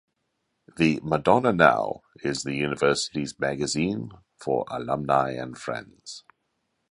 [0.77, 6.23] The "Madonna Now" is the university's magazine for alumni and friends.